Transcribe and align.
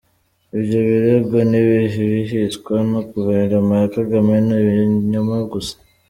Ibyo 0.57 0.79
birego 0.87 1.37
n’ibihwihwiswa 1.49 2.73
na 2.91 2.99
Guverinoma 3.11 3.73
ya 3.81 3.89
Kagame 3.95 4.35
ni 4.45 4.55
ibinyoma 4.61 5.35
gusa. 5.51 5.75